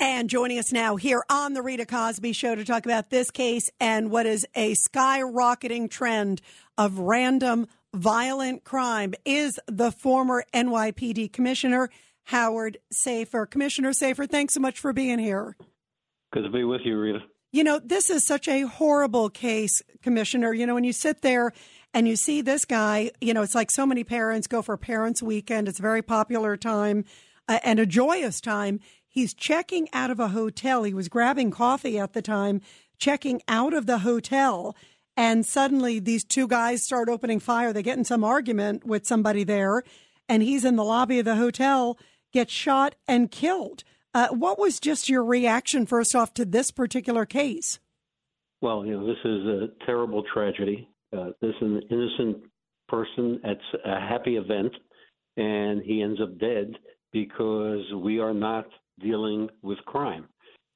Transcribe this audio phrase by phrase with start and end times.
[0.00, 3.68] And joining us now here on the Rita Cosby Show to talk about this case
[3.80, 6.40] and what is a skyrocketing trend
[6.76, 11.90] of random violent crime is the former NYPD Commissioner,
[12.24, 13.50] Howard Safir.
[13.50, 15.56] Commissioner Safir, thanks so much for being here.
[16.32, 17.24] Good to be with you, Rita.
[17.50, 20.52] You know, this is such a horrible case, Commissioner.
[20.52, 21.52] You know, when you sit there
[21.92, 25.24] and you see this guy, you know, it's like so many parents go for Parents
[25.24, 25.66] Weekend.
[25.66, 27.04] It's a very popular time
[27.48, 28.80] uh, and a joyous time.
[29.18, 30.84] He's checking out of a hotel.
[30.84, 32.60] He was grabbing coffee at the time,
[32.98, 34.76] checking out of the hotel.
[35.16, 37.72] And suddenly these two guys start opening fire.
[37.72, 39.82] They get in some argument with somebody there,
[40.28, 41.98] and he's in the lobby of the hotel,
[42.32, 43.82] gets shot and killed.
[44.14, 47.80] Uh, what was just your reaction, first off, to this particular case?
[48.60, 50.88] Well, you know, this is a terrible tragedy.
[51.12, 52.36] Uh, this is an innocent
[52.86, 54.72] person at a happy event,
[55.36, 56.76] and he ends up dead
[57.10, 58.66] because we are not
[59.00, 60.26] dealing with crime.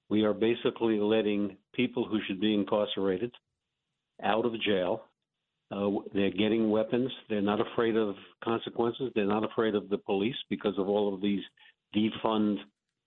[0.08, 3.32] We are basically letting people who should be incarcerated
[4.22, 5.04] out of jail.
[5.70, 7.10] Uh, they're getting weapons.
[7.30, 9.10] They're not afraid of consequences.
[9.14, 11.40] They're not afraid of the police because of all of these
[11.96, 12.56] defund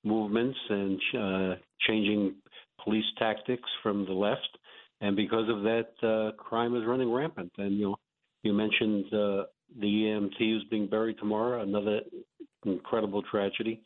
[0.03, 1.55] movements and uh,
[1.87, 2.35] changing
[2.83, 4.57] police tactics from the left.
[5.01, 7.51] And because of that, uh, crime is running rampant.
[7.57, 7.95] And you know,
[8.43, 9.43] you mentioned uh,
[9.79, 11.99] the EMT who's being buried tomorrow, another
[12.65, 13.81] incredible tragedy.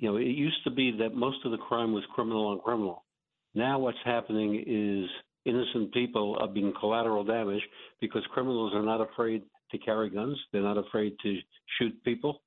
[0.00, 3.04] You know, it used to be that most of the crime was criminal on criminal.
[3.54, 5.10] Now what's happening is
[5.44, 7.60] innocent people are being collateral damage
[8.00, 9.42] because criminals are not afraid
[9.72, 10.38] to carry guns.
[10.52, 11.36] They're not afraid to
[11.78, 12.40] shoot people,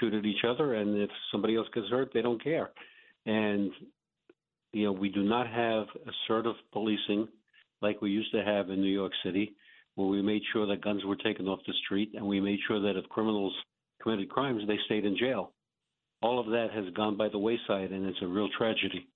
[0.00, 2.70] shoot at each other, and if somebody else gets hurt, they don't care.
[3.26, 3.70] And
[4.72, 7.28] you know, we do not have assertive policing
[7.82, 9.54] like we used to have in New York City,
[9.94, 12.80] where we made sure that guns were taken off the street and we made sure
[12.80, 13.54] that if criminals
[14.02, 15.52] committed crimes, they stayed in jail
[16.24, 19.06] all of that has gone by the wayside, and it's a real tragedy.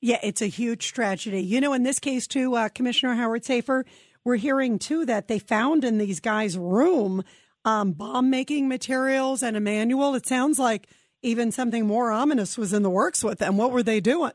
[0.00, 1.42] Yeah, it's a huge tragedy.
[1.42, 3.84] You know, in this case, too, uh, Commissioner Howard Safir,
[4.24, 7.24] we're hearing, too, that they found in these guys' room
[7.64, 10.14] um, bomb making materials and a manual.
[10.14, 10.86] It sounds like
[11.20, 13.56] even something more ominous was in the works with them.
[13.56, 14.32] What were they doing?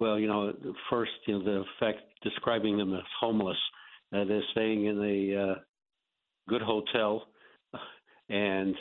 [0.00, 0.52] Well, you know,
[0.90, 3.58] first, you know, the fact describing them as homeless.
[4.12, 5.54] Uh, they're staying in a uh,
[6.48, 7.28] good hotel,
[8.28, 8.74] and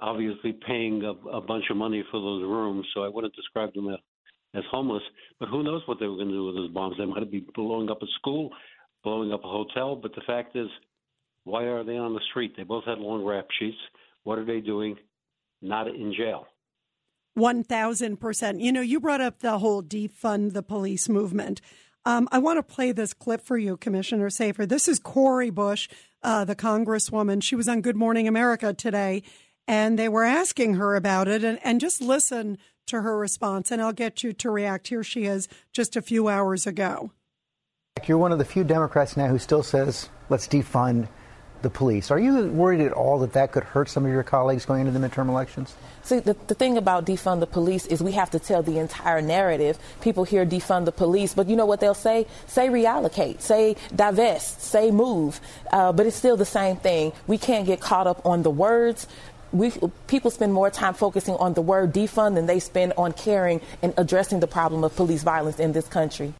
[0.00, 3.88] obviously paying a, a bunch of money for those rooms, so I wouldn't describe them
[3.88, 3.98] as,
[4.54, 5.02] as homeless.
[5.38, 6.96] But who knows what they were going to do with those bombs?
[6.98, 8.50] They might be blowing up a school,
[9.02, 9.96] blowing up a hotel.
[9.96, 10.68] But the fact is,
[11.44, 12.54] why are they on the street?
[12.56, 13.78] They both had long rap sheets.
[14.24, 14.96] What are they doing?
[15.62, 16.46] Not in jail.
[17.38, 18.60] 1000%.
[18.60, 21.60] You know, you brought up the whole defund the police movement.
[22.04, 24.68] Um, I want to play this clip for you, Commissioner Safir.
[24.68, 25.88] This is Cori Bush,
[26.22, 27.42] uh, the Congresswoman.
[27.42, 29.22] She was on Good Morning America today,
[29.70, 33.80] and they were asking her about it and, and just listen to her response and
[33.80, 34.88] I'll get you to react.
[34.88, 37.12] Here she is just a few hours ago.
[38.04, 41.06] You're one of the few Democrats now who still says, let's defund
[41.62, 42.10] the police.
[42.10, 44.98] Are you worried at all that that could hurt some of your colleagues going into
[44.98, 45.76] the midterm elections?
[46.02, 49.22] See, the, the thing about defund the police is we have to tell the entire
[49.22, 49.78] narrative.
[50.00, 52.26] People hear defund the police, but you know what they'll say?
[52.46, 55.40] Say reallocate, say divest, say move.
[55.70, 57.12] Uh, but it's still the same thing.
[57.28, 59.06] We can't get caught up on the words
[59.52, 59.72] we
[60.06, 63.94] people spend more time focusing on the word defund than they spend on caring and
[63.96, 66.34] addressing the problem of police violence in this country.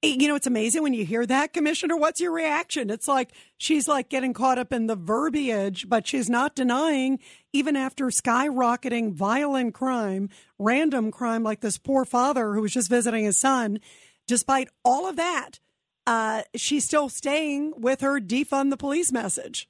[0.00, 1.96] You know, it's amazing when you hear that, Commissioner.
[1.96, 2.88] What's your reaction?
[2.88, 7.18] It's like she's like getting caught up in the verbiage, but she's not denying,
[7.52, 13.24] even after skyrocketing violent crime, random crime like this poor father who was just visiting
[13.24, 13.80] his son,
[14.28, 15.58] despite all of that,
[16.06, 19.68] uh, she's still staying with her defund the police message.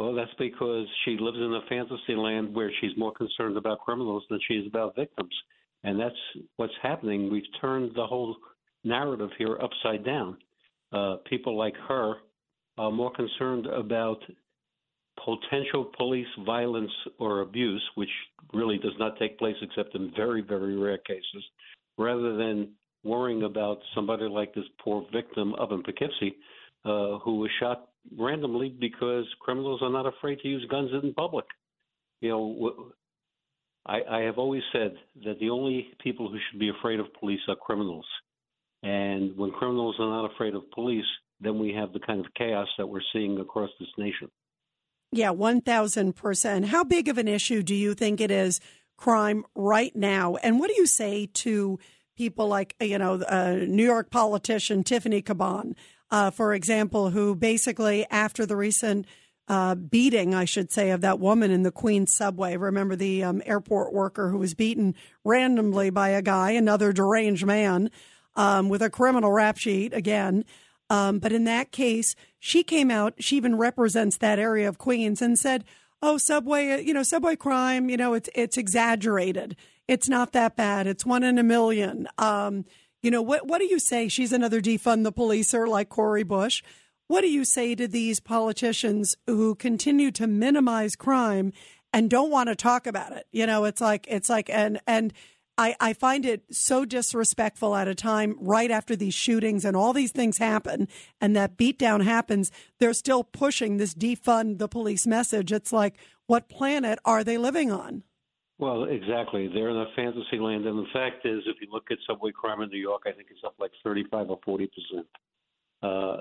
[0.00, 4.22] Well, that's because she lives in a fantasy land where she's more concerned about criminals
[4.30, 5.34] than she is about victims.
[5.84, 6.16] And that's
[6.56, 7.30] what's happening.
[7.30, 8.34] We've turned the whole
[8.82, 10.38] narrative here upside down.
[10.90, 12.14] Uh, people like her
[12.78, 14.20] are more concerned about
[15.22, 18.08] potential police violence or abuse, which
[18.54, 21.44] really does not take place except in very, very rare cases,
[21.98, 22.70] rather than
[23.04, 26.36] worrying about somebody like this poor victim up in Poughkeepsie
[26.86, 31.46] uh, who was shot randomly because criminals are not afraid to use guns in public.
[32.20, 32.92] You know,
[33.86, 34.94] I, I have always said
[35.24, 38.06] that the only people who should be afraid of police are criminals.
[38.82, 41.04] And when criminals are not afraid of police,
[41.40, 44.30] then we have the kind of chaos that we're seeing across this nation.
[45.12, 46.66] Yeah, 1000%.
[46.66, 48.60] How big of an issue do you think it is,
[48.96, 50.36] crime right now?
[50.36, 51.78] And what do you say to
[52.16, 55.74] people like, you know, uh, New York politician Tiffany Caban?
[56.10, 59.06] Uh, for example, who basically, after the recent
[59.50, 62.56] uh, beating, I should say, of that woman in the Queens subway.
[62.56, 67.90] Remember the um, airport worker who was beaten randomly by a guy, another deranged man,
[68.36, 70.44] um, with a criminal rap sheet again.
[70.88, 75.20] Um, but in that case, she came out, she even represents that area of Queens
[75.20, 75.64] and said,
[76.02, 79.56] Oh, subway, you know, subway crime, you know, it's, it's exaggerated.
[79.86, 80.86] It's not that bad.
[80.86, 82.08] It's one in a million.
[82.16, 82.64] Um,
[83.02, 84.08] you know, what, what do you say?
[84.08, 86.62] She's another defund the policer like Cori Bush.
[87.08, 91.52] What do you say to these politicians who continue to minimize crime
[91.92, 93.26] and don't want to talk about it?
[93.32, 95.12] You know, it's like it's like and and
[95.58, 99.92] I, I find it so disrespectful at a time right after these shootings and all
[99.92, 100.88] these things happen
[101.20, 105.52] and that beatdown happens, they're still pushing this defund the police message.
[105.52, 108.04] It's like, what planet are they living on?
[108.60, 109.48] Well, exactly.
[109.48, 110.66] They're in a fantasy land.
[110.66, 113.28] And the fact is, if you look at subway crime in New York, I think
[113.30, 115.06] it's up like 35 or 40 percent.
[115.82, 116.16] Uh,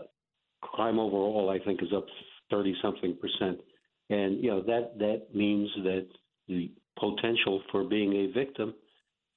[0.61, 2.05] crime overall, I think, is up
[2.49, 3.59] 30 something percent.
[4.09, 6.07] And, you know, that, that means that
[6.47, 8.73] the potential for being a victim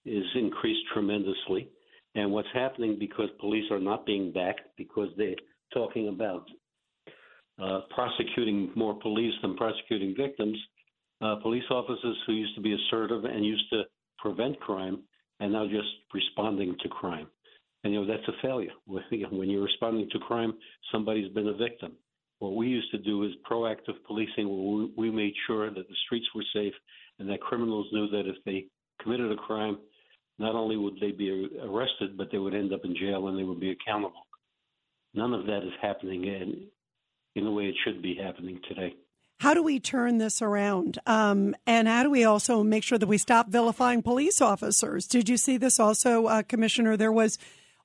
[0.07, 1.69] is increased tremendously.
[2.15, 5.35] And what's happening because police are not being backed because they're
[5.75, 6.47] talking about
[7.61, 10.57] uh, prosecuting more police than prosecuting victims,
[11.23, 13.83] uh, police officers who used to be assertive and used to
[14.19, 15.03] prevent crime
[15.41, 17.27] and now just responding to crime.
[17.85, 18.71] And you know that's a failure.
[18.87, 20.55] When you're responding to crime,
[20.91, 21.93] somebody's been a victim.
[22.39, 26.27] What we used to do is proactive policing, where we made sure that the streets
[26.35, 26.75] were safe
[27.19, 28.67] and that criminals knew that if they
[29.01, 29.79] committed a crime,
[30.39, 33.45] not only would they be arrested, but they would end up in jail and they
[33.45, 34.27] would be accountable.
[35.15, 36.67] None of that is happening in,
[37.37, 38.95] in the way it should be happening today.
[39.43, 41.01] How do we turn this around?
[41.05, 45.09] Um, and how do we also make sure that we stop vilifying police officers?
[45.09, 46.97] Did you see this also, uh, Commissioner?
[46.97, 47.39] There was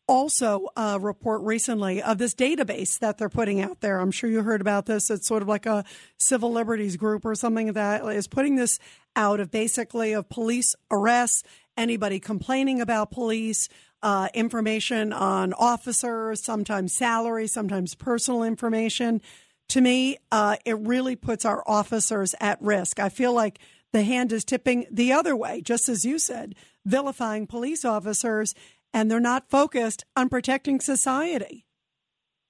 [0.08, 4.00] also a report recently of this database that they're putting out there.
[4.00, 5.10] I'm sure you heard about this.
[5.10, 5.84] It's sort of like a
[6.20, 8.78] civil liberties group or something that is putting this
[9.16, 11.42] out of basically of police arrests,
[11.76, 13.68] anybody complaining about police,
[14.04, 19.24] uh, information on officers, sometimes salary, sometimes personal information.
[19.70, 23.00] To me, uh, it really puts our officers at risk.
[23.00, 23.60] I feel like
[23.92, 26.56] the hand is tipping the other way, just as you said,
[26.86, 28.54] vilifying police officers
[28.94, 31.66] and they're not focused on protecting society.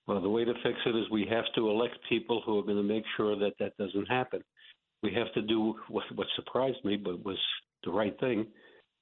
[0.08, 2.78] Well, the way to fix it is we have to elect people who are going
[2.78, 4.42] to make sure that that doesn't happen.
[5.04, 7.38] We have to do what, what surprised me, but was
[7.84, 8.48] the right thing,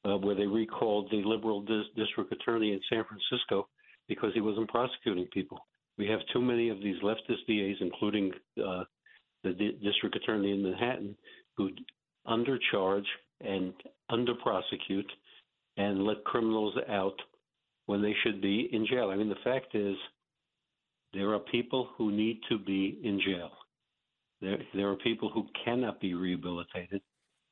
[0.03, 3.67] uh, where they recalled the liberal dis- district attorney in San Francisco
[4.07, 5.59] because he wasn't prosecuting people.
[5.97, 8.83] We have too many of these leftist DAs, including uh,
[9.43, 11.15] the di- district attorney in Manhattan,
[11.55, 11.69] who
[12.27, 13.05] undercharge
[13.41, 13.73] and
[14.09, 15.09] under prosecute
[15.77, 17.15] and let criminals out
[17.85, 19.09] when they should be in jail.
[19.09, 19.95] I mean, the fact is,
[21.13, 23.51] there are people who need to be in jail.
[24.41, 27.01] There, there are people who cannot be rehabilitated,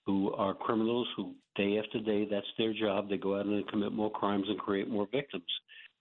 [0.06, 3.10] who are criminals who, day after day, that's their job.
[3.10, 5.46] They go out and commit more crimes and create more victims.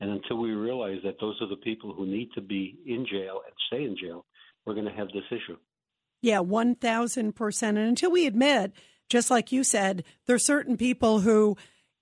[0.03, 3.41] And until we realize that those are the people who need to be in jail
[3.47, 4.27] and stay in jail,
[4.67, 5.57] we're going to have this issue.
[6.21, 7.63] Yeah, 1000%.
[7.63, 8.73] And until we admit,
[9.09, 11.57] just like you said, there are certain people who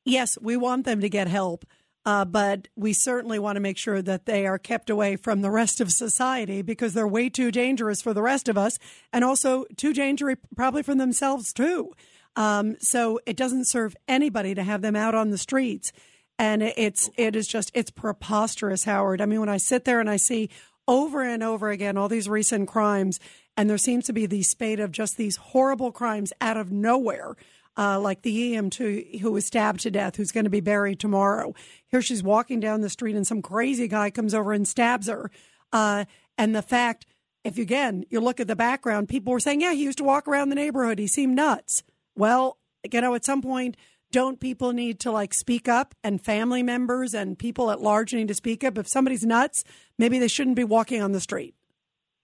[0.05, 1.65] yes, we want them to get help,
[2.07, 5.51] uh, but we certainly want to make sure that they are kept away from the
[5.51, 8.79] rest of society because they're way too dangerous for the rest of us
[9.13, 11.93] and also too dangerous probably for themselves too.
[12.37, 15.93] Um, so it doesn't serve anybody to have them out on the streets.
[16.41, 19.21] And it's it is just it's preposterous, Howard.
[19.21, 20.49] I mean, when I sit there and I see
[20.89, 23.21] over and over again all these recent crimes,
[23.59, 27.37] and there seems to be the spate of just these horrible crimes out of nowhere
[27.77, 31.55] uh, like the EMT who was stabbed to death, who's going to be buried tomorrow.
[31.87, 35.31] Here she's walking down the street, and some crazy guy comes over and stabs her.
[35.75, 36.07] Uh,
[36.39, 37.05] and the fact,
[37.45, 40.05] if you, again you look at the background, people were saying, "Yeah, he used to
[40.05, 40.99] walk around the neighborhood.
[40.99, 41.83] He seemed nuts."
[42.17, 42.57] Well,
[42.91, 43.77] you know, at some point,
[44.13, 48.29] don't people need to like speak up, and family members and people at large need
[48.29, 48.79] to speak up?
[48.79, 49.65] If somebody's nuts,
[49.99, 51.55] maybe they shouldn't be walking on the street.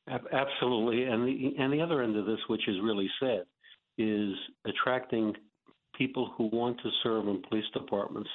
[0.09, 3.43] Absolutely, and the and the other end of this, which is really sad,
[3.99, 4.33] is
[4.65, 5.35] attracting
[5.97, 8.31] people who want to serve in police departments.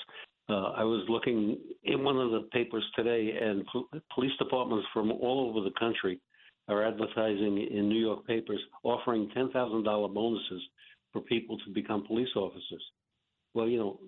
[0.49, 3.65] Uh, I was looking in one of the papers today, and
[4.13, 6.19] police departments from all over the country
[6.67, 10.61] are advertising in New York papers offering $10,000 bonuses
[11.11, 12.83] for people to become police officers.
[13.53, 13.99] Well, you know,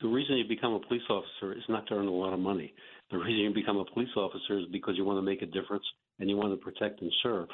[0.00, 2.74] the reason you become a police officer is not to earn a lot of money.
[3.10, 5.84] The reason you become a police officer is because you want to make a difference
[6.18, 7.48] and you want to protect and serve.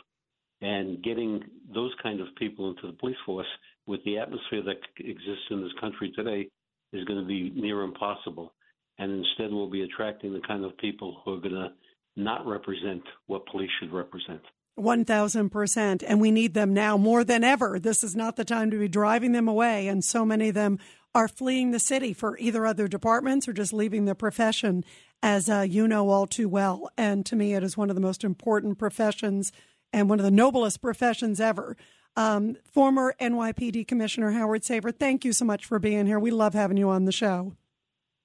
[0.60, 1.42] And getting
[1.74, 3.46] those kind of people into the police force
[3.86, 6.48] with the atmosphere that exists in this country today
[6.92, 8.52] is going to be near impossible.
[8.98, 11.68] And instead, we'll be attracting the kind of people who are going to
[12.16, 14.42] not represent what police should represent.
[14.78, 16.04] 1000%.
[16.06, 17.78] And we need them now more than ever.
[17.78, 19.88] This is not the time to be driving them away.
[19.88, 20.78] And so many of them
[21.14, 24.84] are fleeing the city for either other departments or just leaving the profession,
[25.22, 26.90] as uh, you know all too well.
[26.96, 29.52] And to me, it is one of the most important professions
[29.92, 31.76] and one of the noblest professions ever.
[32.16, 36.18] Um, former NYPD Commissioner Howard Safir, thank you so much for being here.
[36.18, 37.54] We love having you on the show.